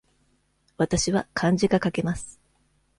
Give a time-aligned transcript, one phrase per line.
[0.77, 2.41] わたしは漢字が書けます。